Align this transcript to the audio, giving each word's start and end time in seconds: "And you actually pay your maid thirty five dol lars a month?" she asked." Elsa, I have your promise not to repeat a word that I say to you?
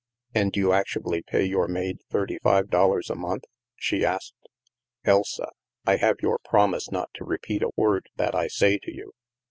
"And 0.33 0.57
you 0.57 0.73
actually 0.73 1.21
pay 1.21 1.45
your 1.45 1.67
maid 1.67 1.99
thirty 2.09 2.39
five 2.39 2.71
dol 2.71 2.87
lars 2.89 3.11
a 3.11 3.15
month?" 3.15 3.43
she 3.75 4.03
asked." 4.03 4.33
Elsa, 5.05 5.49
I 5.85 5.97
have 5.97 6.21
your 6.23 6.39
promise 6.43 6.89
not 6.91 7.11
to 7.17 7.23
repeat 7.23 7.61
a 7.61 7.69
word 7.77 8.07
that 8.15 8.33
I 8.33 8.47
say 8.47 8.79
to 8.79 8.91
you? 8.91 9.11